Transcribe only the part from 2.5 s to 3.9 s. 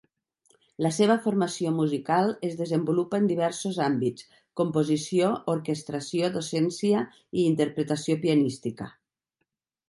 desenvolupa en diversos